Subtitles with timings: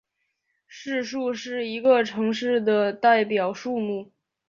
[0.65, 4.11] 市树是一个城市的代表树木。